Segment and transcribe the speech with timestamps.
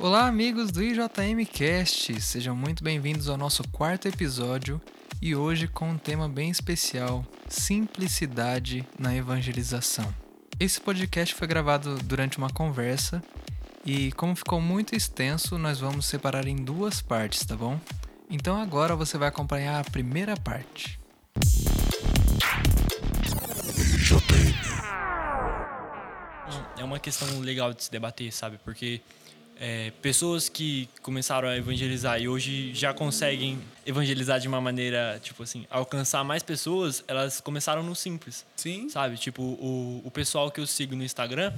[0.00, 4.80] Olá, amigos do IJM Cast, sejam muito bem-vindos ao nosso quarto episódio
[5.20, 10.14] e hoje com um tema bem especial: simplicidade na evangelização.
[10.60, 13.20] Esse podcast foi gravado durante uma conversa
[13.84, 17.80] e, como ficou muito extenso, nós vamos separar em duas partes, tá bom?
[18.30, 20.96] Então agora você vai acompanhar a primeira parte.
[26.78, 28.58] É uma questão legal de se debater, sabe?
[28.64, 29.00] Porque
[29.60, 35.42] é, pessoas que começaram a evangelizar e hoje já conseguem evangelizar de uma maneira, tipo
[35.42, 38.46] assim, alcançar mais pessoas, elas começaram no simples.
[38.56, 38.88] Sim.
[38.88, 39.16] Sabe?
[39.16, 41.52] Tipo, o, o pessoal que eu sigo no Instagram,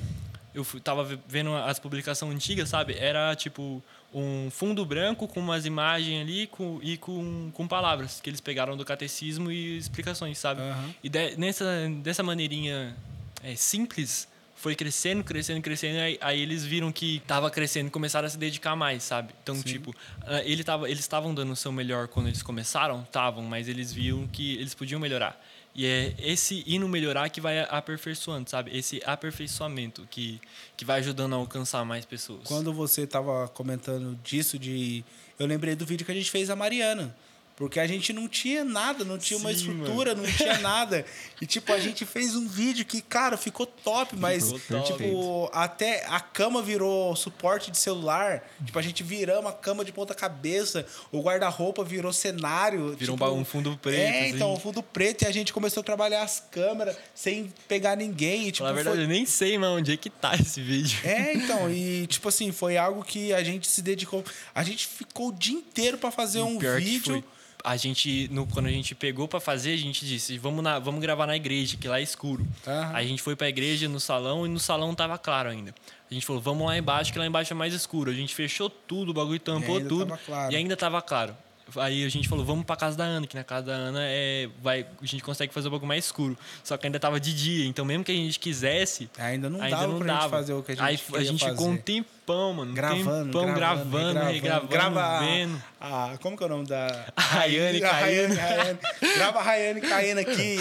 [0.54, 2.94] eu fui, tava vendo as publicações antigas, sabe?
[2.98, 3.82] Era tipo
[4.12, 8.76] um fundo branco com umas imagens ali com, e com, com palavras que eles pegaram
[8.76, 10.62] do catecismo e explicações, sabe?
[10.62, 10.94] Uhum.
[11.04, 11.64] E de, nessa,
[12.02, 12.96] dessa maneirinha
[13.42, 14.26] é, simples,
[14.60, 18.36] foi crescendo, crescendo, crescendo, aí, aí, eles viram que tava crescendo e começaram a se
[18.36, 19.32] dedicar mais, sabe?
[19.42, 19.62] Então, Sim.
[19.62, 23.00] tipo, ah, ele tava, eles estavam dando o seu melhor quando eles começaram?
[23.00, 25.42] Estavam, mas eles viram que eles podiam melhorar.
[25.74, 28.76] E é esse ir no melhorar que vai aperfeiçoando, sabe?
[28.76, 30.38] Esse aperfeiçoamento que,
[30.76, 32.42] que vai ajudando a alcançar mais pessoas.
[32.44, 35.02] Quando você tava comentando disso, de
[35.38, 37.16] eu lembrei do vídeo que a gente fez a Mariana.
[37.60, 40.26] Porque a gente não tinha nada, não tinha Sim, uma estrutura, mano.
[40.26, 41.04] não tinha nada.
[41.42, 44.96] E, tipo, a gente fez um vídeo que, cara, ficou top, mas, ficou tipo,
[45.44, 45.50] top.
[45.52, 48.48] até a cama virou suporte de celular.
[48.64, 52.96] Tipo, a gente viramos a cama de ponta cabeça, o guarda-roupa virou cenário.
[52.96, 54.00] Virou tipo, um fundo preto.
[54.00, 54.36] É, assim.
[54.36, 55.24] então, um fundo preto.
[55.24, 58.48] E a gente começou a trabalhar as câmeras sem pegar ninguém.
[58.48, 59.04] E, tipo, Na verdade, foi...
[59.04, 60.98] eu nem sei, mano, onde é que tá esse vídeo.
[61.04, 64.24] É, então, e, tipo assim, foi algo que a gente se dedicou.
[64.54, 67.22] A gente ficou o dia inteiro para fazer um vídeo
[67.64, 71.00] a gente, no, quando a gente pegou para fazer, a gente disse, vamos, na, vamos
[71.00, 72.46] gravar na igreja, que lá é escuro.
[72.66, 72.96] Uhum.
[72.96, 75.74] A gente foi pra igreja, no salão, e no salão tava claro ainda.
[76.10, 78.10] A gente falou, vamos lá embaixo, que lá embaixo é mais escuro.
[78.10, 80.18] A gente fechou tudo, o bagulho tampou e tudo.
[80.26, 80.52] Claro.
[80.52, 81.36] E ainda tava claro.
[81.76, 84.48] Aí a gente falou, vamos pra casa da Ana, que na casa da Ana é,
[84.60, 86.36] vai, a gente consegue fazer um pouco mais escuro.
[86.64, 89.08] Só que ainda tava de dia, então mesmo que a gente quisesse.
[89.18, 90.20] Ainda não ainda dava não dava.
[90.22, 91.52] gente fazer o que a gente Aí a gente fazer.
[91.52, 91.76] ficou um
[92.30, 92.72] tempão, mano.
[92.72, 95.62] Gravando, tempão, gravando, gravando, regravando, grava vendo.
[95.80, 97.06] A, como que é o nome da.
[97.16, 99.16] A Rayane, a.
[99.16, 100.58] Grava a Rayane caindo aqui.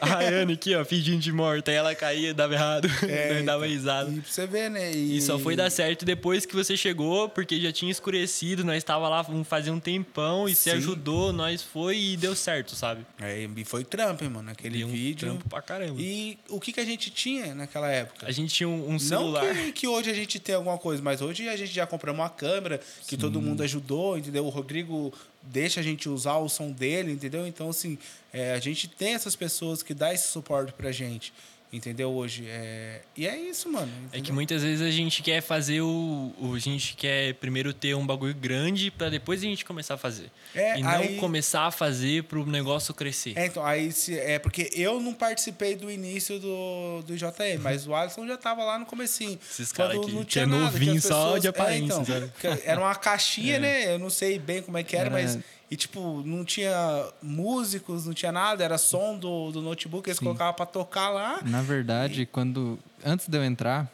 [0.00, 1.70] A Rayane aqui, ó, fingindo de morta.
[1.70, 2.88] Aí ela caía, dava errado.
[3.06, 4.10] É, dava então, risada.
[4.10, 4.92] E pra você ver, né?
[4.92, 5.18] E...
[5.18, 5.22] e...
[5.22, 9.24] só foi dar certo depois que você chegou, porque já tinha escurecido, nós estava lá
[9.44, 10.62] fazia um tempão e Sim.
[10.62, 13.06] você ajudou, nós foi e deu certo, sabe?
[13.20, 15.28] É, e foi trampo, hein, mano, aquele um vídeo.
[15.28, 16.00] Trampo pra caramba.
[16.00, 18.26] E o que, que a gente tinha naquela época?
[18.26, 19.44] A gente tinha um, um celular.
[19.44, 22.20] Não que, que, hoje a gente tem alguma coisa, mas hoje a gente já compramos
[22.20, 23.16] uma câmera, que Sim.
[23.16, 24.44] todo mundo ajudou, entendeu?
[24.44, 27.46] O Rodrigo deixa a gente usar o som dele, entendeu?
[27.46, 27.96] Então, assim,
[28.32, 31.32] é, a gente tem essas pessoas que dá esse suporte pra gente.
[31.72, 32.10] Entendeu?
[32.10, 32.46] Hoje.
[32.48, 33.00] É...
[33.16, 33.86] E é isso, mano.
[33.86, 34.20] Entendeu?
[34.20, 36.32] É que muitas vezes a gente quer fazer o.
[36.38, 39.98] o a gente quer primeiro ter um bagulho grande para depois a gente começar a
[39.98, 40.30] fazer.
[40.54, 41.16] É, e não aí...
[41.16, 43.36] começar a fazer pro negócio crescer.
[43.36, 47.86] É, então, aí se, é porque eu não participei do início do, do JM, mas
[47.86, 49.38] o Alisson já tava lá no comecinho.
[49.50, 51.14] Esses caras aqui, não tinha que é novinho pessoas...
[51.14, 51.94] só de aparência.
[51.94, 53.58] É, então, era uma caixinha, é.
[53.58, 53.94] né?
[53.94, 55.10] Eu não sei bem como é que era, era...
[55.10, 55.38] mas
[55.70, 56.74] e, tipo, não tinha
[57.20, 60.26] músicos, não tinha nada, era som do, do notebook, eles Sim.
[60.26, 61.40] colocavam pra tocar lá.
[61.44, 62.26] Na verdade, e...
[62.26, 62.78] quando.
[63.04, 63.90] Antes de eu entrar,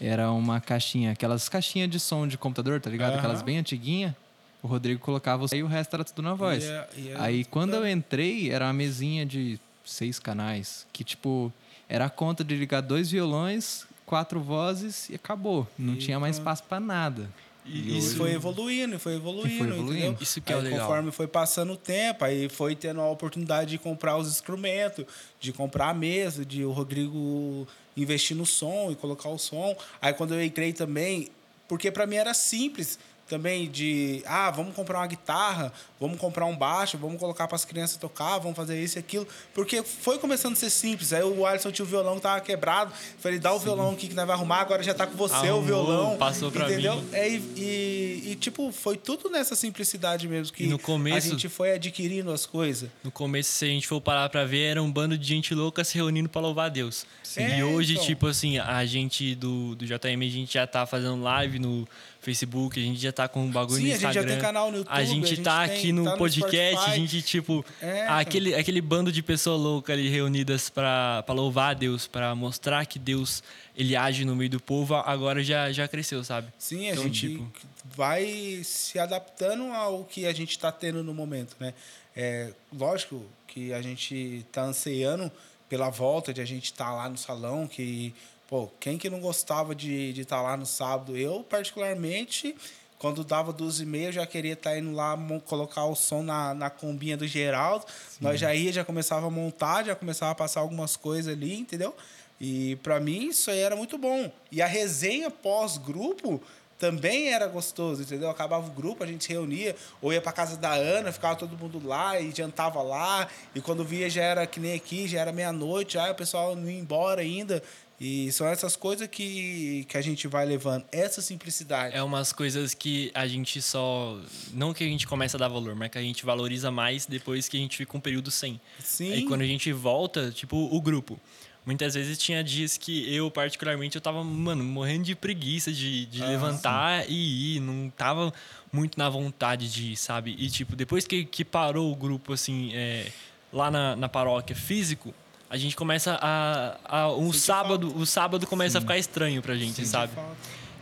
[0.00, 3.16] era uma caixinha, aquelas caixinhas de som de computador, tá ligado?
[3.16, 4.14] Aquelas bem antiguinhas.
[4.62, 6.64] O Rodrigo colocava e o resto era tudo na voz.
[6.64, 10.86] Yeah, yeah, Aí quando eu entrei, era uma mesinha de seis canais.
[10.92, 11.52] Que, tipo,
[11.88, 15.68] era a conta de ligar dois violões, quatro vozes e acabou.
[15.78, 17.30] Não e tinha mais espaço para nada.
[17.68, 19.92] E isso foi evoluindo, foi evoluindo, foi evoluindo.
[19.92, 20.18] Entendeu?
[20.20, 20.80] Isso que é aí, legal.
[20.80, 25.04] Conforme foi passando o tempo, aí foi tendo a oportunidade de comprar os instrumentos,
[25.40, 27.66] de comprar a mesa, de o Rodrigo
[27.96, 29.76] investir no som e colocar o som.
[30.00, 31.28] Aí quando eu entrei também,
[31.66, 32.98] porque para mim era simples
[33.28, 37.64] também de, ah, vamos comprar uma guitarra, vamos comprar um baixo, vamos colocar para as
[37.64, 39.26] crianças tocar, vamos fazer isso e aquilo.
[39.52, 41.12] Porque foi começando a ser simples.
[41.12, 42.92] Aí o Alisson tinha o violão que tava quebrado.
[43.18, 43.64] Falei, dá o Sim.
[43.64, 46.16] violão aqui que nós vamos arrumar, agora já tá com você Arrumou, o violão.
[46.16, 46.96] Passou para entendeu?
[46.96, 47.08] mim.
[47.12, 51.48] É, e, e, e, tipo, foi tudo nessa simplicidade mesmo que no começo, a gente
[51.48, 52.88] foi adquirindo as coisas.
[53.02, 55.82] No começo, se a gente for parar para ver, era um bando de gente louca
[55.82, 57.06] se reunindo para louvar a Deus.
[57.36, 58.04] É, e hoje, então.
[58.04, 61.86] tipo assim, a gente do, do JM, a gente já tá fazendo live no
[62.26, 64.08] Facebook, a gente já tá com um bagulho Sim, no Instagram.
[64.10, 64.92] a gente já tem canal no YouTube.
[64.92, 68.52] A gente, a gente tá tem, aqui no tá podcast, a gente, tipo, é, aquele,
[68.52, 73.44] aquele bando de pessoas loucas ali reunidas para louvar a Deus, para mostrar que Deus
[73.76, 76.52] ele age no meio do povo, agora já, já cresceu, sabe?
[76.58, 77.52] Sim, a então, gente tipo...
[77.84, 81.74] vai se adaptando ao que a gente está tendo no momento, né?
[82.16, 85.30] É, lógico que a gente está ansiando
[85.68, 88.12] pela volta de a gente estar tá lá no salão, que
[88.48, 91.16] Pô, quem que não gostava de estar de tá lá no sábado?
[91.16, 92.54] Eu, particularmente,
[92.96, 96.22] quando dava duas e meia, eu já queria estar tá indo lá colocar o som
[96.22, 97.84] na, na combinha do Geraldo.
[98.08, 98.18] Sim.
[98.20, 101.94] Nós já ia, já começava a montar, já começava a passar algumas coisas ali, entendeu?
[102.40, 104.30] E para mim isso aí era muito bom.
[104.52, 106.40] E a resenha pós-grupo
[106.78, 108.28] também era gostoso, entendeu?
[108.28, 111.56] Acabava o grupo, a gente se reunia, ou ia para casa da Ana, ficava todo
[111.56, 113.26] mundo lá e jantava lá.
[113.54, 116.68] E quando via já era que nem aqui, já era meia-noite, aí o pessoal não
[116.68, 117.62] ia embora ainda.
[117.98, 121.96] E são essas coisas que, que a gente vai levando, essa simplicidade.
[121.96, 124.18] É umas coisas que a gente só.
[124.52, 127.48] Não que a gente começa a dar valor, mas que a gente valoriza mais depois
[127.48, 128.60] que a gente fica um período sem.
[128.80, 129.14] Sim.
[129.14, 131.18] E quando a gente volta, tipo, o grupo.
[131.64, 136.22] Muitas vezes tinha dias que eu, particularmente, eu tava, mano, morrendo de preguiça de, de
[136.22, 137.12] ah, levantar sim.
[137.12, 137.60] e ir.
[137.60, 138.32] Não tava
[138.72, 140.36] muito na vontade de ir, sabe?
[140.38, 143.10] E, tipo, depois que, que parou o grupo, assim, é,
[143.52, 145.12] lá na, na paróquia físico,
[145.56, 146.76] a gente começa a.
[146.84, 148.78] a um sábado, o sábado começa Sim.
[148.78, 150.12] a ficar estranho pra gente, Sim, sabe?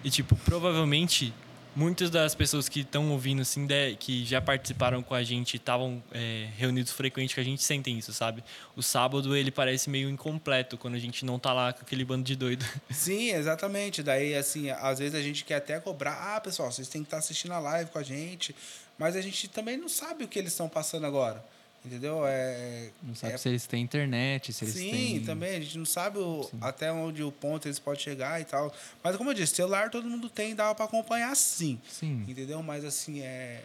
[0.03, 1.33] E tipo, provavelmente
[1.75, 6.03] muitas das pessoas que estão ouvindo, assim, de, que já participaram com a gente, estavam
[6.13, 8.45] é, reunidos frequente, que a gente sentem isso, sabe?
[8.77, 12.25] O sábado, ele parece meio incompleto quando a gente não tá lá com aquele bando
[12.25, 12.65] de doido.
[12.91, 14.03] Sim, exatamente.
[14.03, 17.17] Daí, assim, às vezes a gente quer até cobrar, ah, pessoal, vocês têm que estar
[17.17, 18.55] tá assistindo a live com a gente,
[18.99, 21.45] mas a gente também não sabe o que eles estão passando agora.
[21.85, 22.27] Entendeu?
[22.27, 23.37] É, não sabe é...
[23.37, 25.19] se eles têm internet, se eles Sim, têm.
[25.19, 25.57] Sim, também.
[25.57, 28.75] A gente não sabe o, até onde o ponto eles podem chegar e tal.
[29.03, 31.79] Mas, como eu disse, celular todo mundo tem, dava para acompanhar sim.
[31.87, 32.25] Sim.
[32.27, 32.63] Entendeu?
[32.63, 33.63] Mas, assim, é.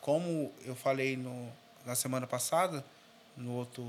[0.00, 1.48] Como eu falei no,
[1.84, 2.82] na semana passada,
[3.36, 3.86] no outro,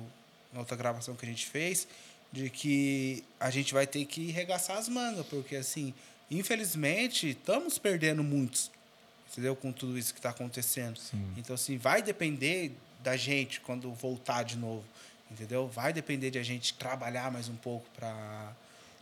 [0.52, 1.88] na outra gravação que a gente fez,
[2.30, 5.94] de que a gente vai ter que regaçar as mangas, porque, assim,
[6.30, 8.70] infelizmente, estamos perdendo muitos.
[9.32, 9.56] Entendeu?
[9.56, 11.00] Com tudo isso que está acontecendo.
[11.00, 11.34] Sim.
[11.38, 14.84] Então, assim, vai depender da gente quando voltar de novo,
[15.32, 15.68] entendeu?
[15.68, 18.54] Vai depender de a gente trabalhar mais um pouco para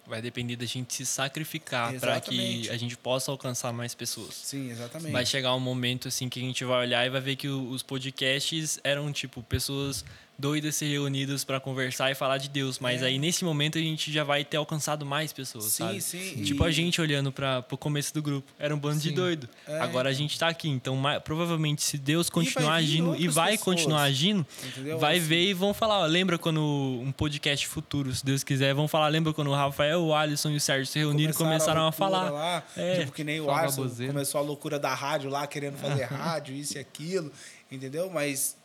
[0.07, 4.33] vai depender da gente se sacrificar para que a gente possa alcançar mais pessoas.
[4.35, 5.11] Sim, exatamente.
[5.11, 7.83] Vai chegar um momento assim que a gente vai olhar e vai ver que os
[7.83, 10.05] podcasts eram tipo pessoas
[10.37, 13.07] doidas se reunidas para conversar e falar de Deus, mas é.
[13.07, 16.01] aí nesse momento a gente já vai ter alcançado mais pessoas, sim, sabe?
[16.01, 19.09] Sim, Tipo a gente olhando para o começo do grupo, era um bando sim.
[19.09, 19.49] de doido.
[19.67, 19.79] É.
[19.79, 23.63] Agora a gente está aqui, então mais, provavelmente se Deus continuar agindo e vai pessoas.
[23.63, 24.99] continuar agindo, Entendeu?
[24.99, 25.27] vai assim.
[25.27, 29.07] ver e vão falar, ó, lembra quando um podcast futuro, se Deus quiser, vão falar,
[29.07, 31.91] lembra quando o Rafael, o Alisson e o Sérgio se reuniram e começaram a, a
[31.91, 32.29] falar.
[32.29, 32.99] Lá, é.
[32.99, 36.77] Tipo que nem o Alisson começou a loucura da rádio lá, querendo fazer rádio, isso
[36.77, 37.31] e aquilo,
[37.71, 38.09] entendeu?
[38.09, 38.56] Mas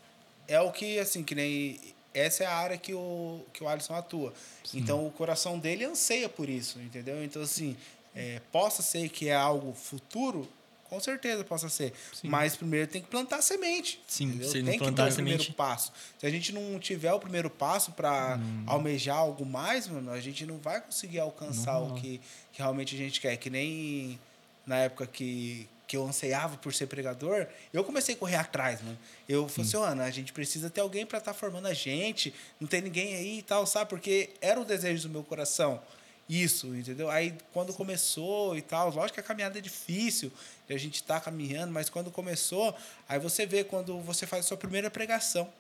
[0.53, 1.79] é o que, assim, que nem
[2.15, 4.33] essa é a área que o, que o Alisson atua.
[4.65, 4.79] Sim.
[4.79, 7.25] Então, o coração dele anseia por isso, entendeu?
[7.25, 7.77] Então, assim,
[8.15, 10.47] é, possa ser que é algo futuro,
[10.91, 11.95] com certeza possa ser.
[12.13, 12.29] Sim.
[12.29, 13.99] Mas primeiro tem que plantar semente.
[14.07, 14.49] Sim, entendeu?
[14.51, 15.91] se tem que ter o primeiro passo.
[16.19, 18.65] Se a gente não tiver o primeiro passo para hum.
[18.67, 21.93] almejar algo mais, mano, a gente não vai conseguir alcançar não.
[21.93, 22.21] o que,
[22.53, 23.39] que realmente a gente quer.
[23.39, 24.21] Que nem
[24.67, 28.99] na época que, que eu anseiava por ser pregador, eu comecei a correr atrás, mano.
[29.29, 32.33] Eu falei assim, Ana, a gente precisa ter alguém para estar tá formando a gente,
[32.59, 33.91] não tem ninguém aí e tal, sabe?
[33.91, 35.83] Porque era o desejo do meu coração.
[36.27, 37.11] Isso, entendeu?
[37.11, 40.33] Aí quando começou e tal, lógico que a caminhada é difícil,
[40.67, 42.75] a gente está caminhando, mas quando começou,
[43.07, 45.53] aí você vê quando você faz a sua primeira pregação.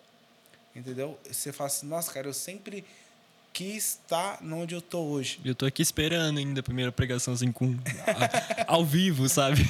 [0.75, 1.21] Entendeu?
[1.31, 2.87] Você fala assim, nossa, cara, eu sempre
[3.53, 5.39] que está onde eu tô hoje.
[5.45, 7.77] Eu tô aqui esperando ainda a primeira pregação assim com
[8.67, 9.63] a, ao vivo, sabe?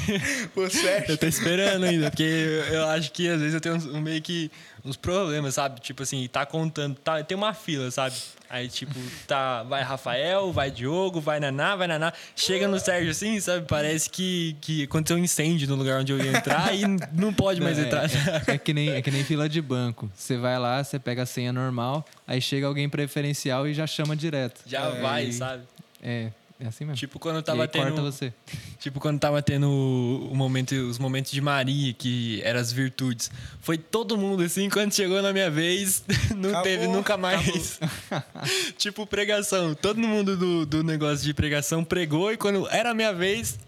[0.55, 2.23] Você Eu tô esperando ainda, porque
[2.71, 4.51] eu acho que às vezes eu tenho um, meio que
[4.85, 5.81] uns problemas, sabe?
[5.81, 8.17] Tipo assim, tá contando, tá, tem uma fila, sabe?
[8.51, 8.95] Aí, tipo,
[9.27, 12.13] tá, vai Rafael, vai Diogo, vai Naná, vai Naná.
[12.37, 13.67] Chega no Sérgio assim, sabe?
[13.67, 17.61] Parece que, que aconteceu um incêndio no lugar onde eu ia entrar e não pode
[17.61, 18.05] mais é, entrar.
[18.05, 20.11] É, é, que nem, é que nem fila de banco.
[20.15, 24.15] Você vai lá, você pega a senha normal, aí chega alguém preferencial e já chama
[24.15, 24.61] direto.
[24.67, 25.63] Já é, vai, sabe?
[26.03, 26.31] É,
[26.65, 26.97] é assim mesmo.
[26.97, 27.85] Tipo quando tava tendo.
[27.85, 28.33] Corta você.
[28.79, 33.31] Tipo quando tava tendo o momento, os momentos de Maria, que eram as virtudes.
[33.61, 36.03] Foi todo mundo assim, quando chegou na minha vez,
[36.35, 37.79] não acabou, teve nunca mais.
[38.77, 39.75] tipo pregação.
[39.75, 43.59] Todo mundo do, do negócio de pregação pregou e quando era a minha vez.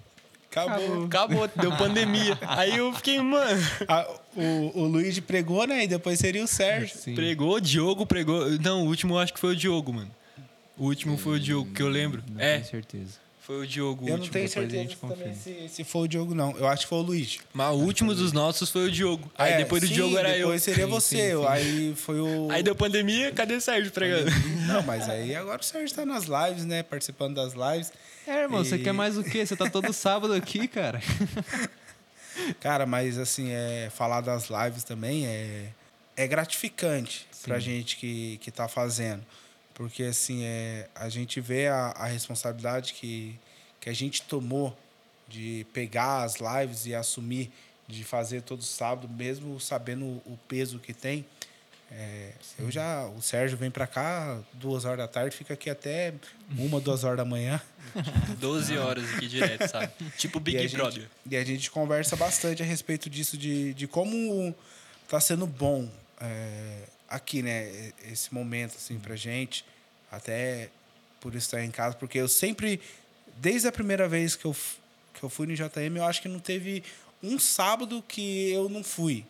[0.50, 1.04] Acabou.
[1.04, 2.38] Acabou, deu pandemia.
[2.42, 3.60] Aí eu fiquei, mano.
[3.88, 5.82] A, o, o Luiz pregou, né?
[5.82, 6.96] E depois seria o Sérgio.
[6.96, 7.14] Sim.
[7.16, 8.48] Pregou, Diogo pregou.
[8.60, 10.10] Não, o último eu acho que foi o Diogo, mano.
[10.76, 12.22] O último foi o Diogo, que eu lembro.
[12.30, 12.54] Não é.
[12.54, 13.24] tenho certeza.
[13.40, 14.08] Foi o Diogo.
[14.08, 16.56] Eu não tenho certeza também se, se foi o Diogo, não.
[16.56, 17.38] Eu acho que foi o Luiz.
[17.52, 19.30] Mas o último dos nossos foi o Diogo.
[19.36, 20.46] Aí é, depois do sim, Diogo era depois eu.
[20.46, 21.30] Depois seria você.
[21.30, 21.46] Sim, sim.
[21.46, 22.50] Aí foi o.
[22.50, 24.30] Aí deu pandemia, cadê o Sérgio pregando?
[24.66, 26.82] Não, mas aí agora o Sérgio tá nas lives, né?
[26.82, 27.92] Participando das lives.
[28.26, 28.64] É, irmão, e...
[28.64, 29.44] você quer mais o quê?
[29.44, 31.02] Você tá todo sábado aqui, cara.
[32.60, 35.68] Cara, mas assim, é, falar das lives também é,
[36.16, 37.44] é gratificante Sim.
[37.44, 39.24] pra gente que, que tá fazendo.
[39.74, 43.38] Porque, assim, é, a gente vê a, a responsabilidade que,
[43.80, 44.76] que a gente tomou
[45.28, 47.52] de pegar as lives e assumir
[47.88, 51.26] de fazer todo sábado, mesmo sabendo o peso que tem.
[51.90, 56.14] É, eu já, o Sérgio vem para cá duas horas da tarde, fica aqui até
[56.56, 57.60] uma, duas horas da manhã.
[58.40, 59.92] 12 horas aqui direto, sabe?
[60.16, 61.02] Tipo Big e Brother.
[61.02, 64.54] Gente, e a gente conversa bastante a respeito disso, de, de como
[65.08, 65.88] tá sendo bom
[66.20, 67.92] é, aqui, né?
[68.10, 69.64] Esse momento, assim, pra gente.
[70.10, 70.70] Até
[71.20, 72.80] por estar em casa, porque eu sempre,
[73.38, 74.54] desde a primeira vez que eu,
[75.14, 76.84] que eu fui no JM, eu acho que não teve
[77.22, 79.24] um sábado que eu não fui.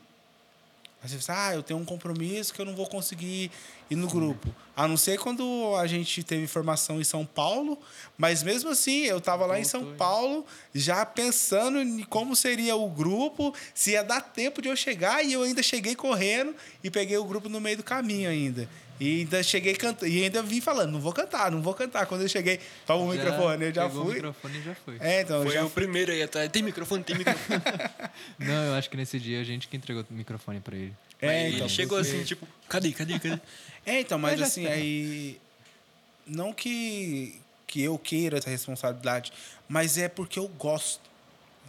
[1.03, 3.51] Aí você ah, eu tenho um compromisso que eu não vou conseguir
[3.91, 4.55] ir no grupo.
[4.77, 7.79] A não ser quando a gente teve formação em São Paulo,
[8.19, 12.91] mas mesmo assim, eu estava lá em São Paulo, já pensando em como seria o
[12.91, 17.17] grupo, se ia dar tempo de eu chegar, e eu ainda cheguei correndo e peguei
[17.17, 18.69] o grupo no meio do caminho ainda.
[19.01, 20.11] E ainda cheguei cantando.
[20.11, 22.07] E ainda vim falando, não vou cantar, não vou cantar.
[22.07, 24.13] Quando eu cheguei, toma o microfone, eu já pegou fui.
[24.13, 24.97] o microfone e já foi.
[25.01, 26.49] É, então, Foi já o primeiro aí atrás.
[26.51, 27.61] Tem microfone, tem microfone.
[28.39, 30.95] Não, eu acho que nesse dia a gente que entregou o microfone pra ele.
[31.21, 33.41] É, então, ele chegou assim, tipo, cadê, cadê, cadê?
[33.87, 35.41] É, então, mas assim, aí.
[36.27, 39.33] Não que, que eu queira essa responsabilidade,
[39.69, 41.11] mas é porque eu gosto.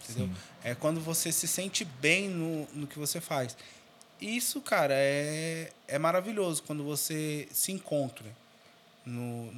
[0.04, 0.30] Entendeu?
[0.64, 3.58] É quando você se sente bem no, no que você faz.
[4.22, 8.26] Isso, cara, é, é maravilhoso quando você se encontra
[9.06, 9.52] no,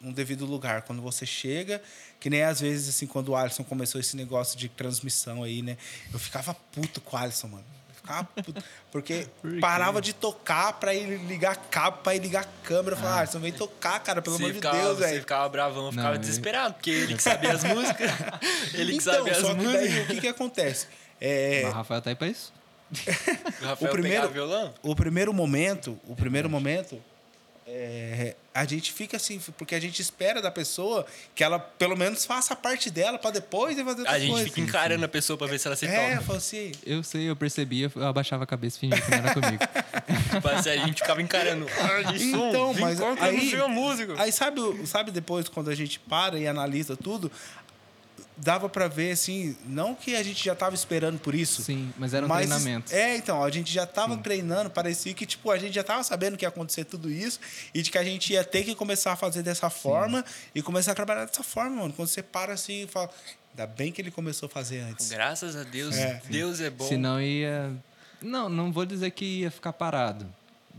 [0.00, 0.82] num devido lugar.
[0.82, 1.82] Quando você chega,
[2.20, 5.78] que nem às vezes, assim, quando o Alisson começou esse negócio de transmissão aí, né?
[6.12, 7.64] Eu ficava puto com o Alisson, mano.
[8.02, 8.64] Ficava puto.
[8.90, 12.96] Porque Por parava de tocar pra ele ligar cabo, pra ele ligar a câmera.
[12.96, 15.20] Eu falava, Alisson, vem tocar, cara, pelo Você amor de ficava, Deus, você velho.
[15.20, 18.10] ficava bravão, eu ficava Não, eu- desesperado, porque ele que sabia as músicas.
[18.74, 19.80] ele que Então, sabia as só que músicas.
[19.90, 20.86] daí, o que que acontece?
[21.20, 22.52] É, Mas o Rafael tá aí pra isso.
[23.62, 24.74] O Rafael O primeiro- violão.
[24.82, 27.00] o primeiro momento, o primeiro momento,
[27.74, 32.26] é, a gente fica assim, porque a gente espera da pessoa que ela pelo menos
[32.26, 34.44] faça a parte dela pra depois fazer outra A gente coisa.
[34.44, 36.22] fica encarando a pessoa pra ver se ela se É, toca.
[36.26, 39.62] fala assim, Eu sei, eu percebia, eu abaixava a cabeça fingindo que não era comigo.
[40.34, 41.66] Tipo assim, a gente ficava encarando.
[41.80, 44.14] Ah, de som, Então, mas eu aí- música.
[44.18, 47.32] Aí sabe, sabe depois quando a gente para e analisa tudo,
[48.36, 51.62] dava pra ver assim, não que a gente já tava esperando por isso.
[51.62, 52.92] Sim, mas era um mas- treinamento.
[52.94, 56.36] É, então, a gente já tava treinando, parecia que tipo a gente já tava sabendo
[56.36, 57.38] que ia acontecer tudo isso
[57.74, 60.24] e de que a gente ia ter que começar a fazer dessa forma
[60.54, 61.92] e começar a trabalhar dessa forma, mano.
[61.92, 63.10] Quando você para assim e fala,
[63.50, 65.10] ainda bem que ele começou a fazer antes.
[65.10, 66.20] Graças a Deus, É.
[66.28, 66.88] Deus é bom.
[66.88, 67.70] Senão ia.
[68.20, 70.26] Não, não vou dizer que ia ficar parado.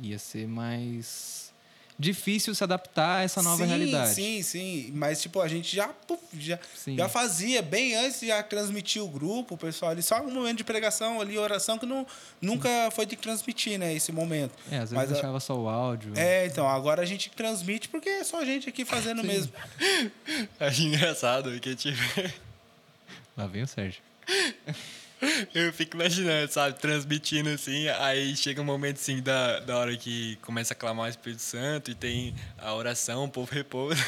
[0.01, 1.52] Ia ser mais
[1.97, 4.13] difícil se adaptar a essa nova sim, realidade.
[4.15, 4.91] Sim, sim.
[4.95, 6.97] Mas, tipo, a gente já, puf, já, Sim.
[6.97, 10.01] já fazia bem antes de já transmitir o grupo, o pessoal ali.
[10.01, 12.05] Só um momento de pregação ali, oração, que não,
[12.41, 13.93] nunca foi de transmitir, né?
[13.93, 14.53] Esse momento.
[14.71, 16.13] É, às vezes Mas a- deixava só o áudio.
[16.15, 19.51] É, então, agora a gente transmite porque é só a gente aqui fazendo mesmo.
[20.59, 21.97] Acho engraçado que tipo,
[23.37, 24.01] Lá vem o Sérgio.
[25.53, 30.37] eu fico imaginando, sabe, transmitindo assim, aí chega um momento assim da, da hora que
[30.37, 34.01] começa a clamar o Espírito Santo e tem a oração, o povo repousa.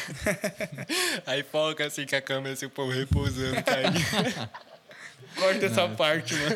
[1.25, 3.99] aí foca assim com a câmera assim, o povo repousando, caindo.
[5.35, 6.55] Corta essa parte, mano.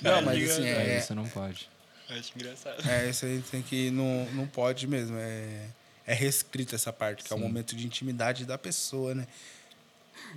[0.00, 1.68] Não, mas assim, É, é, isso não pode.
[2.08, 2.90] Acho engraçado.
[2.90, 3.90] é isso aí tem que.
[3.90, 5.16] Não, não pode mesmo.
[5.18, 5.66] É,
[6.06, 7.44] é restrito essa parte, que é o Sim.
[7.44, 9.26] momento de intimidade da pessoa, né?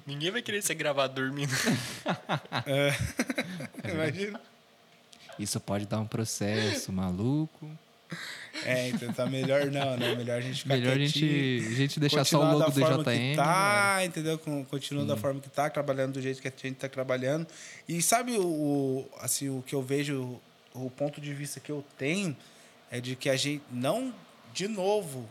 [0.05, 1.53] Ninguém vai querer ser gravado dormindo.
[3.91, 4.39] Imagina.
[5.37, 7.69] Isso pode dar um processo maluco.
[8.63, 10.15] É, então tá melhor não, né?
[10.15, 11.59] Melhor a gente ficar Melhor a quietinho.
[11.61, 12.65] gente, a gente deixar só o logo da
[12.95, 14.37] do que tá, entendeu?
[14.39, 17.45] Com- Continua da forma que tá, trabalhando do jeito que a gente tá trabalhando.
[17.87, 20.39] E sabe o, o- assim, o que eu vejo,
[20.73, 22.35] o ponto de vista que eu tenho
[22.89, 24.13] é de que a gente não,
[24.53, 25.27] de novo,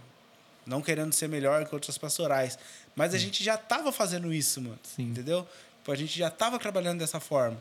[0.67, 2.59] não querendo ser melhor que outras pastorais,
[2.97, 4.79] mas a gente já tava fazendo isso, mano.
[4.83, 5.05] Sim.
[5.11, 5.47] Entendeu?
[5.83, 7.57] Pô, a gente já tava trabalhando dessa forma.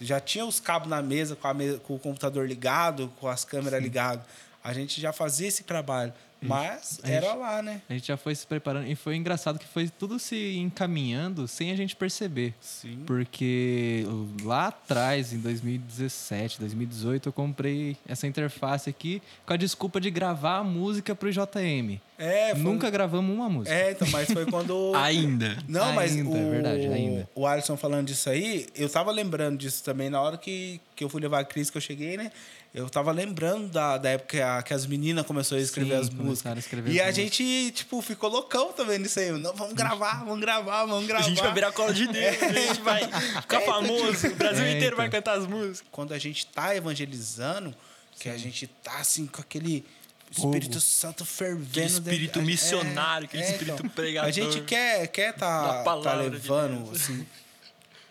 [0.00, 3.44] Já tinha os cabos na mesa com, a me- com o computador ligado, com as
[3.44, 4.24] câmeras ligadas.
[4.64, 6.12] A gente já fazia esse trabalho.
[6.48, 7.80] Mas a era gente- lá, né?
[7.88, 8.86] A gente já foi se preparando.
[8.88, 12.54] E foi engraçado que foi tudo se encaminhando sem a gente perceber.
[12.60, 13.02] Sim.
[13.06, 14.04] Porque
[14.42, 20.58] lá atrás, em 2017, 2018, eu comprei essa interface aqui com a desculpa de gravar
[20.58, 22.00] a música pro JM.
[22.18, 23.74] É, foi- Nunca gravamos uma música.
[23.74, 24.92] É, então, mas foi quando.
[24.96, 25.58] Ainda.
[25.68, 27.28] Não, mas Ainda, o, é verdade, ainda.
[27.34, 31.08] o Alisson falando disso aí, eu tava lembrando disso também na hora que, que eu
[31.08, 32.30] fui levar a Cris, que eu cheguei, né?
[32.74, 36.00] Eu tava lembrando da, da época que, a- que as meninas começaram a escrever Sim,
[36.00, 36.52] as músicas.
[36.54, 37.36] a escrever e as a músicas.
[37.36, 39.30] gente, tipo, ficou loucão também nisso aí.
[39.30, 41.28] Não, vamos gravar, vamos gravar, vamos A gravar.
[41.28, 43.02] gente vai virar cola de Deus, a gente vai
[43.42, 44.96] ficar famoso, o Brasil É, inteiro então.
[44.96, 45.84] vai cantar as músicas.
[45.92, 47.74] Quando a gente tá evangelizando,
[48.18, 49.84] que a gente tá assim com aquele
[50.30, 51.68] Espírito Santo fervendo.
[51.68, 54.28] Aquele espírito dentro- missionário, aquele espírito pregador.
[54.28, 57.02] A gente quer, quer tá, tá de levando, Deus.
[57.02, 57.26] assim,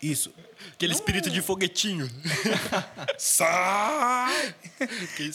[0.02, 0.34] isso.
[0.72, 2.10] Aquele espírito de foguetinho.
[3.16, 4.54] Sai!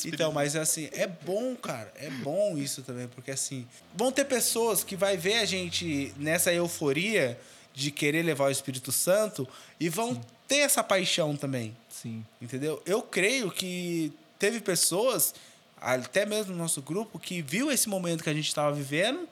[0.05, 1.91] Então, mas assim, é bom, cara.
[1.95, 6.51] É bom isso também, porque assim, vão ter pessoas que vai ver a gente nessa
[6.53, 7.39] euforia
[7.73, 9.47] de querer levar o Espírito Santo
[9.79, 11.75] e vão ter essa paixão também.
[11.89, 12.25] Sim.
[12.41, 12.81] Entendeu?
[12.85, 15.33] Eu creio que teve pessoas,
[15.79, 19.27] até mesmo no nosso grupo, que viu esse momento que a gente estava vivendo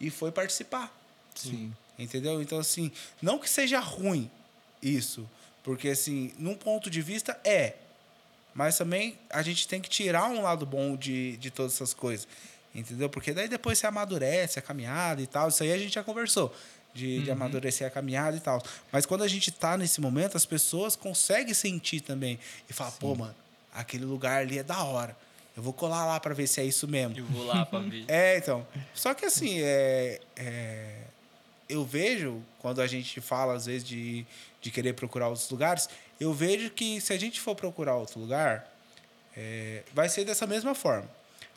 [0.00, 0.92] e foi participar.
[1.34, 1.72] Sim.
[1.98, 2.42] Entendeu?
[2.42, 4.30] Então, assim, não que seja ruim
[4.82, 5.28] isso,
[5.62, 7.74] porque, assim, num ponto de vista, é.
[8.54, 12.26] Mas também a gente tem que tirar um lado bom de, de todas essas coisas.
[12.74, 13.08] Entendeu?
[13.08, 15.48] Porque daí depois você amadurece a caminhada e tal.
[15.48, 16.54] Isso aí a gente já conversou.
[16.94, 18.62] De, de amadurecer a caminhada e tal.
[18.90, 22.38] Mas quando a gente tá nesse momento, as pessoas conseguem sentir também.
[22.68, 23.34] E falar, pô, mano,
[23.72, 25.16] aquele lugar ali é da hora.
[25.56, 27.16] Eu vou colar lá para ver se é isso mesmo.
[27.16, 28.04] Eu vou lá pra ver.
[28.08, 28.66] É, então.
[28.94, 30.96] Só que assim, é, é,
[31.72, 34.26] eu vejo, quando a gente fala, às vezes, de,
[34.60, 35.88] de querer procurar outros lugares,
[36.20, 38.70] eu vejo que se a gente for procurar outro lugar,
[39.36, 41.08] é, vai ser dessa mesma forma.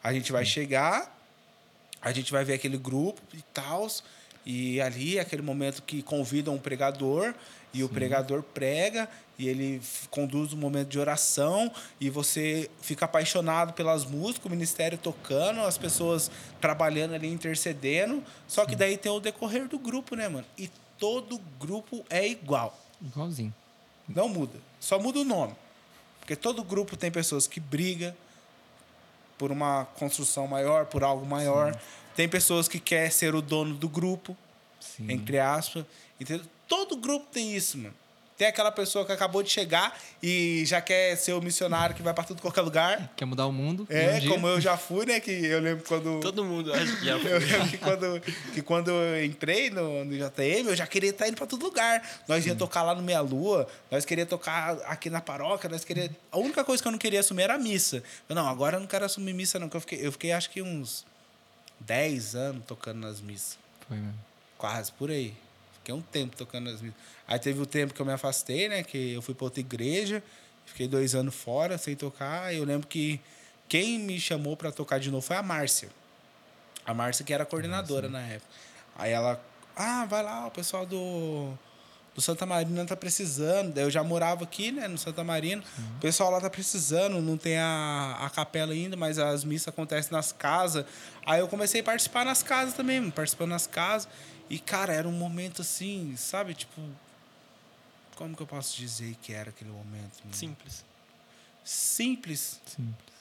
[0.04, 1.14] A gente vai chegar,
[2.02, 3.88] a gente vai ver aquele grupo e tal,
[4.46, 7.34] e ali aquele momento que convidam um pregador,
[7.76, 13.74] e o pregador prega, e ele conduz um momento de oração, e você fica apaixonado
[13.74, 18.24] pelas músicas, o ministério tocando, as pessoas trabalhando ali, intercedendo.
[18.48, 20.46] Só que daí tem o decorrer do grupo, né, mano?
[20.58, 22.82] E todo grupo é igual.
[23.02, 23.54] Igualzinho.
[24.08, 24.58] Não muda.
[24.80, 25.54] Só muda o nome.
[26.22, 28.16] Porque todo grupo tem pessoas que brigam
[29.38, 31.78] por uma construção maior, por algo maior.
[32.16, 34.36] Tem pessoas que quer ser o dono do grupo,
[34.80, 35.12] Sim.
[35.12, 35.86] entre aspas.
[36.18, 36.46] Entendeu?
[36.68, 37.94] Todo grupo tem isso, mano.
[38.38, 42.14] Tem aquela pessoa que acabou de chegar e já quer ser o missionário que vai
[42.14, 43.14] para tudo qualquer lugar.
[43.16, 43.88] Quer mudar o mundo?
[43.90, 45.22] É, um como eu já fui, né?
[45.22, 46.20] Que eu lembro quando.
[46.20, 48.22] Todo mundo acho que já Eu lembro que quando,
[48.54, 52.06] que quando eu entrei no, no JM, eu já queria estar indo para todo lugar.
[52.28, 56.12] Nós ia tocar lá no Meia Lua, nós queria tocar aqui na paróquia, nós queria.
[56.30, 58.04] A única coisa que eu não queria assumir era a missa.
[58.28, 59.70] Eu, não, agora eu não quero assumir missa, não.
[59.70, 61.06] Que eu fiquei, eu fiquei acho que uns
[61.80, 63.58] 10 anos tocando nas missas.
[63.88, 64.20] Foi mesmo.
[64.58, 65.34] Quase, por aí.
[65.86, 66.98] Fiquei um tempo tocando nas missas.
[67.28, 68.82] Aí teve o tempo que eu me afastei, né?
[68.82, 70.24] Que eu fui para outra igreja.
[70.66, 72.52] Fiquei dois anos fora, sem tocar.
[72.52, 73.22] Eu lembro que
[73.70, 75.90] quem me chamou para tocar de novo foi a Márcia.
[76.84, 78.50] A Márcia, que era coordenadora na época.
[78.98, 79.40] Aí ela...
[79.76, 81.54] Ah, vai lá, o pessoal do...
[82.16, 83.74] Do Santa Marina tá precisando.
[83.74, 85.62] Daí eu já morava aqui, né, no Santa Marina.
[85.98, 90.14] O pessoal lá tá precisando, não tem a, a capela ainda, mas as missas acontecem
[90.14, 90.86] nas casas.
[91.28, 94.08] Aí eu comecei a participar nas casas também, participando nas casas.
[94.50, 96.54] E, cara, era um momento assim, sabe?
[96.54, 96.82] Tipo.
[98.16, 100.20] Como que eu posso dizer que era aquele momento?
[100.24, 100.34] mano?
[100.34, 100.86] Simples.
[101.64, 102.62] Simples.
[102.66, 103.16] Simples.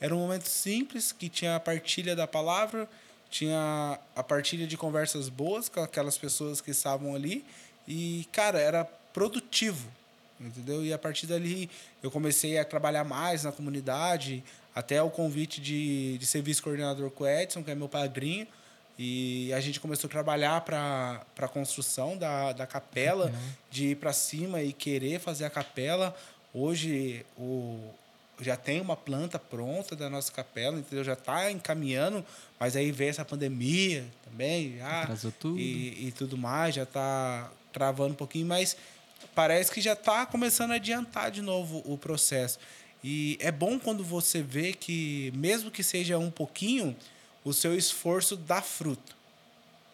[0.00, 2.88] Era um momento simples que tinha a partilha da palavra,
[3.30, 7.44] tinha a partilha de conversas boas com aquelas pessoas que estavam ali.
[7.86, 9.88] E, cara, era produtivo,
[10.40, 10.84] entendeu?
[10.84, 11.70] E a partir dali
[12.02, 14.42] eu comecei a trabalhar mais na comunidade,
[14.74, 18.46] até o convite de, de ser vice-coordenador com o Edson, que é meu padrinho.
[18.98, 23.32] E a gente começou a trabalhar para a construção da, da capela,
[23.70, 26.14] de ir para cima e querer fazer a capela.
[26.54, 27.78] Hoje o,
[28.40, 31.04] já tem uma planta pronta da nossa capela, entendeu?
[31.04, 32.24] Já está encaminhando,
[32.58, 35.58] mas aí veio essa pandemia também, já, Atrasou tudo.
[35.58, 38.76] E, e tudo mais, já está travando um pouquinho, mas
[39.34, 42.58] parece que já está começando a adiantar de novo o processo.
[43.02, 46.96] E é bom quando você vê que, mesmo que seja um pouquinho,
[47.44, 49.16] o seu esforço dá fruto.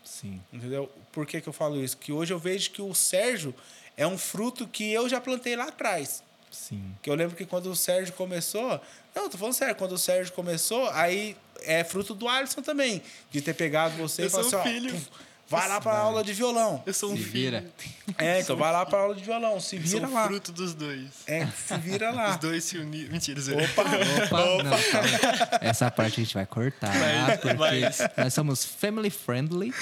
[0.05, 0.41] Sim.
[0.53, 0.91] Entendeu?
[1.13, 1.97] Por que, que eu falo isso?
[1.97, 3.55] Que hoje eu vejo que o Sérgio
[3.97, 6.23] é um fruto que eu já plantei lá atrás.
[6.51, 6.95] Sim.
[7.03, 8.81] Que eu lembro que quando o Sérgio começou.
[9.15, 13.03] Não, tô falando sério, quando o Sérgio começou, aí é fruto do Alisson também.
[13.31, 15.07] De ter pegado você Eu e falado sou assim, um ó, filho.
[15.49, 16.83] Vai lá pra aula de violão.
[16.87, 17.33] Eu sou um Se filho.
[17.33, 17.73] vira.
[18.19, 20.27] É, então vai lá pra aula de violão, se Eu vira sou lá.
[20.27, 21.07] fruto dos dois.
[21.27, 22.37] É, se vira Os lá.
[22.37, 23.13] dois se uniram.
[23.13, 23.55] Mentira, Zé.
[23.65, 23.83] Opa!
[23.83, 25.59] Opa, não, calma.
[25.61, 29.73] Essa parte a gente vai cortar, Mas- porque mas- nós somos family friendly.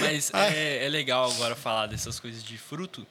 [0.00, 3.06] Mas é, é legal agora falar dessas coisas de fruto,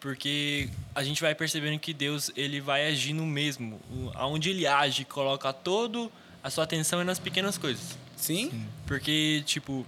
[0.00, 3.80] porque a gente vai percebendo que Deus ele vai agindo mesmo.
[4.14, 6.12] Aonde ele age, coloca todo
[6.42, 7.96] a sua atenção é nas pequenas coisas.
[8.16, 8.66] Sim?
[8.86, 9.86] Porque, tipo,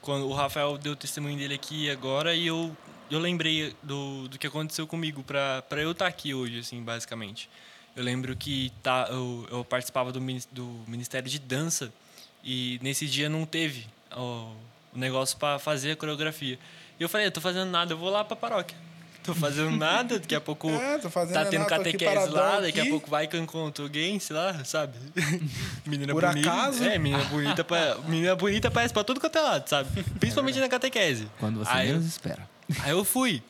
[0.00, 2.76] quando o Rafael deu o testemunho dele aqui agora e eu,
[3.10, 7.48] eu lembrei do, do que aconteceu comigo pra, pra eu estar aqui hoje, assim, basicamente.
[7.94, 11.92] Eu lembro que tá, eu, eu participava do, do Ministério de Dança
[12.42, 14.52] e nesse dia não teve ó,
[14.92, 16.58] o negócio pra fazer a coreografia.
[16.98, 18.76] E eu falei, eu tô fazendo nada, eu vou lá pra paróquia.
[19.24, 22.80] tô fazendo nada, daqui a pouco É, tô fazendo tá tendo nada, catequese lá, daqui
[22.80, 24.98] a pouco vai que eu encontro alguém, sei lá, sabe?
[25.86, 26.50] menina Por bonita.
[26.50, 26.84] acaso?
[26.84, 30.02] É, menina bonita, pra, menina bonita parece pra tudo quanto é lado, sabe?
[30.18, 31.28] Principalmente na catequese.
[31.38, 32.48] Quando você Aí menos espera.
[32.80, 33.42] Aí eu fui.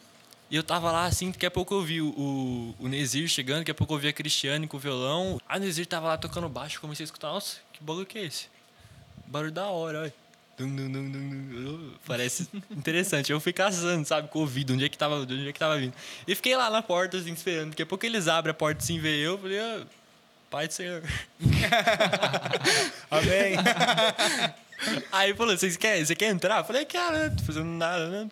[0.51, 3.61] E eu tava lá assim, daqui a pouco eu vi o, o, o Nezir chegando,
[3.61, 5.41] daqui a pouco eu vi a Cristiane com o violão.
[5.49, 8.49] A Nezir tava lá tocando baixo, comecei a escutar, nossa, que bagulho que é esse?
[9.27, 10.22] Barulho da hora, olha.
[10.59, 11.93] Dum, dum, dum, dum, dum.
[12.07, 13.33] Parece interessante.
[13.33, 15.79] Eu fui caçando, sabe, com o ouvido, onde é que tava, onde é que tava
[15.79, 15.95] vindo.
[16.27, 17.71] E fiquei lá na porta, assim, esperando.
[17.71, 19.83] Daqui a pouco eles abrem a porta assim, vê eu, falei, ah,
[20.53, 21.03] Pai do Senhor.
[23.11, 23.57] Amém.
[25.11, 26.59] Aí falou, você quer, você quer entrar?
[26.59, 28.29] Eu falei, cara, não tô fazendo nada, né?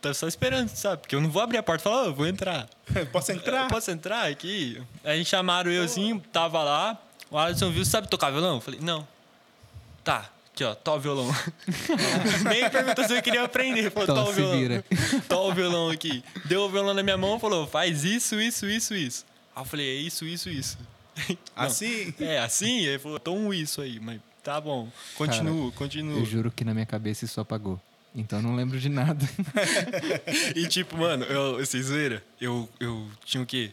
[0.00, 1.02] Tô só esperando, sabe?
[1.02, 2.66] Porque eu não vou abrir a porta e falar, "Ô, eu vou entrar.
[3.12, 3.64] Posso entrar?
[3.64, 4.80] Eu posso entrar aqui?
[5.04, 6.96] Aí chamaram eu assim, tava lá.
[7.30, 8.54] O Alisson viu, sabe tocar violão?
[8.54, 9.06] Eu falei, não.
[10.02, 11.26] Tá, aqui ó, tó o violão.
[12.48, 13.90] Nem perguntou se eu queria aprender.
[13.90, 14.58] Falou, tó o violão.
[14.58, 14.84] vira.
[15.28, 16.24] Tó o violão aqui.
[16.46, 19.26] Deu o violão na minha mão e falou, faz isso, isso, isso, isso.
[19.54, 20.78] Aí eu falei, é isso, isso, isso.
[21.56, 21.64] Não.
[21.64, 22.12] Assim?
[22.20, 22.80] É, assim?
[22.80, 24.88] Ele falou, tô um isso aí, mas tá bom.
[25.16, 26.18] Continua, continua.
[26.18, 27.80] Eu juro que na minha cabeça isso apagou.
[28.14, 29.24] Então eu não lembro de nada.
[30.56, 32.20] E tipo, mano, eu, vocês viram?
[32.40, 33.70] Eu, eu tinha o quê?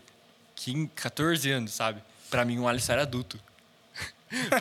[0.56, 2.02] 15, 14 anos, sabe?
[2.30, 3.40] Pra mim, o Alisson era adulto.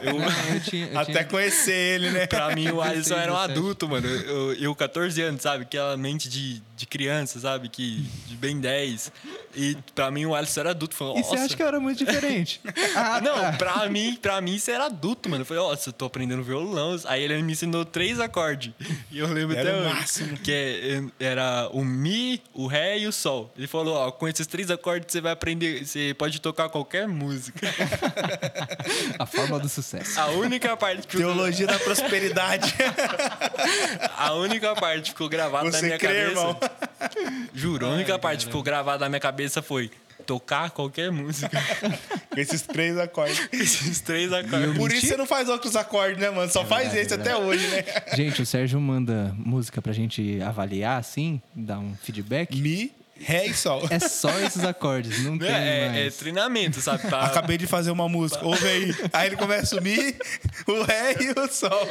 [0.02, 0.20] Eu,
[0.54, 2.26] eu tinha, eu Até tinha- conhecer ele, né?
[2.26, 3.52] pra mim, o Alisson era um 17.
[3.58, 4.06] adulto, mano.
[4.08, 5.62] Eu, eu 14 anos, sabe?
[5.64, 7.68] Aquela mente de, de criança, sabe?
[7.68, 9.12] Que, de bem 10.
[9.56, 10.94] E pra mim, o Alisson era adulto.
[10.96, 12.60] Falei, E você acha que eu era muito diferente?
[12.96, 13.52] ah, Não, tá.
[13.52, 15.42] pra mim, pra mim, você era adulto, mano.
[15.42, 16.96] Eu falei, nossa, eu tô aprendendo violão.
[17.06, 18.72] Aí ele me ensinou três acordes.
[19.10, 20.37] E eu lembro Era até o máximo.
[20.38, 20.52] Que
[21.20, 23.52] é- era o Mi, o Ré e o Sol.
[23.56, 27.60] Ele falou, ó, com esses três acordes você vai aprender, você pode tocar qualquer música.
[29.18, 30.18] A fórmula do sucesso.
[30.20, 32.74] A única parte que Teologia da prosperidade.
[34.16, 36.31] a única parte que ficou gravada na Você minha crê, cabeça.
[36.31, 36.59] irmão?
[37.55, 39.90] Juro, a única parte que ficou gravada na minha cabeça foi
[40.27, 41.61] tocar qualquer música.
[42.31, 43.46] Com esses três acordes.
[43.53, 44.77] Esses três acordes.
[44.77, 46.50] Por isso você não faz outros acordes, né, mano?
[46.50, 47.85] Só faz verdade, esse é até hoje, né?
[48.14, 52.57] Gente, o Sérgio manda música pra gente avaliar, assim, dar um feedback.
[52.59, 53.87] Mi, Ré e Sol.
[53.90, 56.16] É só esses acordes, não tem É, é mais.
[56.16, 57.07] treinamento, sabe?
[57.09, 58.44] Pra- Acabei de fazer uma música.
[58.44, 58.94] Ouve aí.
[59.12, 59.96] Aí ele começa o Mi,
[60.66, 61.88] o Ré e o Sol.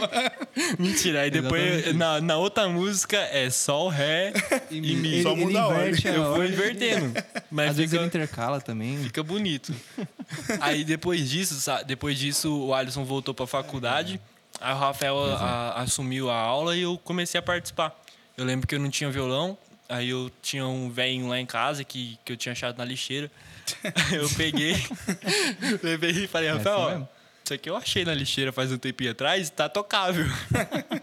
[0.77, 4.33] Mentira, aí depois na, na outra música é Sol, Ré
[4.69, 4.89] e, Mi.
[5.13, 6.11] Ele, Só ele muda a ordem.
[6.11, 7.13] a Eu vou invertendo.
[7.49, 8.97] Mas Às vezes ele fica, intercala também.
[9.03, 9.73] fica bonito.
[10.59, 14.19] Aí depois disso, sa- depois disso, o Alisson voltou pra faculdade.
[14.59, 17.97] Aí o Rafael a- assumiu a aula e eu comecei a participar.
[18.37, 19.57] Eu lembro que eu não tinha violão.
[19.93, 23.29] Aí eu tinha um velhinho lá em casa que, que eu tinha achado na lixeira.
[24.11, 24.75] eu peguei,
[25.83, 27.09] levei e falei, É Rafael, assim ó, mesmo?
[27.45, 30.25] isso aqui eu achei na lixeira faz um tempinho atrás, tá tocável.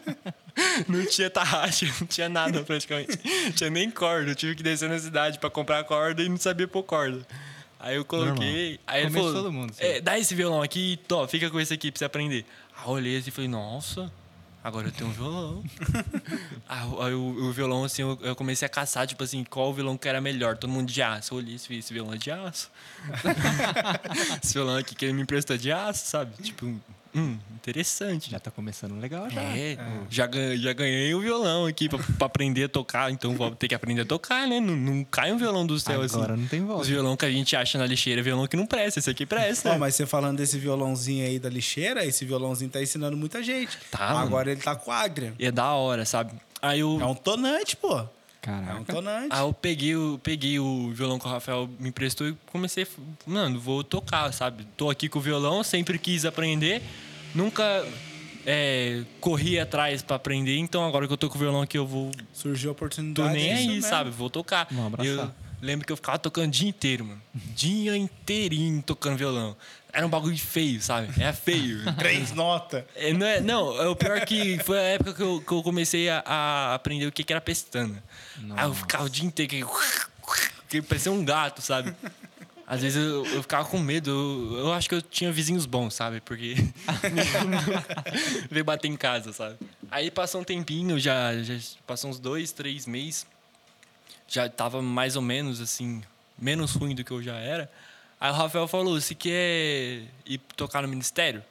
[0.89, 3.17] não tinha tarraxa, não tinha nada praticamente.
[3.45, 4.33] Não tinha nem corda.
[4.33, 7.25] Eu tive que descer na cidade pra comprar corda e não sabia pôr corda.
[7.79, 8.81] Aí eu coloquei.
[8.89, 11.73] Aí ele Começo falou: todo mundo, é, dá esse violão aqui, tô, fica com esse
[11.73, 12.45] aqui pra você aprender.
[12.77, 14.13] Aí eu olhei assim e falei: nossa.
[14.63, 15.65] Agora eu tenho um violão.
[16.69, 20.07] aí, o, o violão, assim, eu, eu comecei a caçar, tipo assim, qual violão que
[20.07, 20.57] era melhor.
[20.59, 21.33] Todo mundo de aço.
[21.33, 22.71] Eu olhei esse, esse violão é de aço.
[24.43, 26.43] esse violão aqui que ele me emprestou é de aço, sabe?
[26.43, 26.79] Tipo,
[27.15, 28.31] hum, interessante.
[28.31, 29.41] Já tá começando legal já.
[29.41, 29.77] É,
[30.09, 33.69] já, ganhei, já ganhei o violão aqui pra, pra aprender a tocar, então vou ter
[33.69, 34.61] que aprender a tocar, né?
[34.61, 36.43] Não, não cai um violão do céu Agora assim.
[36.43, 36.83] não tem volta.
[36.83, 39.27] Os violão que a gente acha na lixeira é violão que não presta, esse aqui
[39.27, 39.73] presta.
[39.73, 43.79] Ó, mas você falando desse violãozinho aí da lixeira, esse violãozinho tá ensinando muita gente.
[43.91, 44.19] Tá, mano.
[44.21, 45.35] Agora ele tá com Agria.
[45.39, 46.33] E é da hora, sabe?
[46.63, 48.05] Aí eu, É um tonante, pô.
[48.43, 48.93] É um Caraca.
[48.93, 49.29] tonante.
[49.31, 52.87] aí eu peguei, o, peguei o violão que o Rafael me emprestou e comecei, a-
[53.27, 54.67] mano, vou tocar, sabe?
[54.77, 56.83] Tô aqui com o violão, sempre quis aprender,
[57.35, 57.63] nunca
[58.47, 61.87] é, corri atrás pra aprender, então agora que eu tô com o violão aqui eu
[61.87, 63.29] vou Surgiu a oportunidade.
[63.29, 63.83] Tô nem aí, mesmo.
[63.89, 64.09] sabe?
[64.11, 64.67] Vou tocar.
[64.71, 65.13] Vamos abraçar.
[65.27, 67.23] Eu lembro que eu ficava tocando o dia inteiro, mano.
[67.55, 69.57] Dia inteirinho tocando violão.
[69.93, 71.09] Era um bagulho feio, sabe?
[71.21, 71.81] Era feio.
[71.99, 72.85] Três notas.
[72.95, 75.63] É, não, é, não, é o pior que foi a época que eu, que eu
[75.63, 78.03] comecei a, a aprender o que, que era pestana.
[78.57, 79.65] Aí eu ficava o dia inteiro que,
[80.69, 81.95] que parecia um gato, sabe?
[82.71, 84.11] Às vezes eu, eu ficava com medo.
[84.11, 86.21] Eu, eu acho que eu tinha vizinhos bons, sabe?
[86.21, 86.55] Porque
[88.49, 89.57] veio bater em casa, sabe?
[89.91, 93.27] Aí passou um tempinho, já, já passou uns dois, três meses.
[94.31, 96.03] Já tava mais ou menos assim,
[96.39, 97.71] menos ruim do que eu já era.
[98.21, 101.43] Aí o Rafael falou: você quer ir tocar no ministério?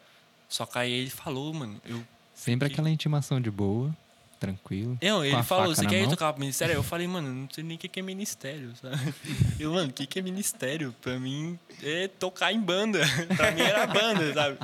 [0.47, 2.01] Só que aí ele falou, mano, eu.
[2.33, 3.95] Sempre aquela intimação de boa,
[4.39, 4.97] tranquilo.
[5.01, 6.73] Não, ele falou, você quer ir tocar pro ministério?
[6.73, 9.13] Eu falei, mano, não sei nem o que que é ministério, sabe?
[9.59, 10.95] Eu, mano, o que que é ministério?
[11.01, 13.01] Pra mim é tocar em banda.
[13.35, 14.57] pra mim era banda, sabe?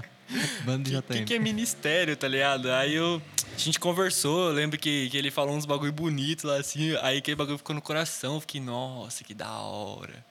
[0.64, 1.26] Bando de O que, JM.
[1.26, 2.72] que é ministério, tá ligado?
[2.72, 3.22] Aí eu
[3.56, 7.36] A gente conversou, lembro que, que ele falou uns bagulho bonito lá assim, aí aquele
[7.36, 8.42] bagulho ficou no coração.
[8.42, 10.26] Fiquei, nossa, que da hora.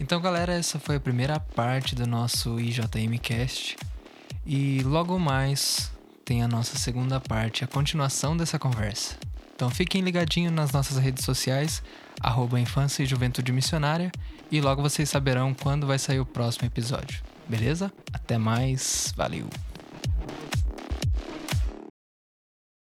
[0.00, 3.76] Então, galera, essa foi a primeira parte do nosso IJM Cast.
[4.44, 5.90] E logo mais
[6.24, 9.16] tem a nossa segunda parte, a continuação dessa conversa.
[9.54, 11.82] Então fiquem ligadinhos nas nossas redes sociais,
[12.20, 14.12] arroba Infância e Juventude Missionária,
[14.50, 17.22] e logo vocês saberão quando vai sair o próximo episódio.
[17.48, 17.90] Beleza?
[18.12, 19.48] Até mais, valeu!